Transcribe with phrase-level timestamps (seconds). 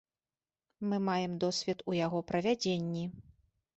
[0.93, 3.03] Мы маем досвед у яго правядзенні.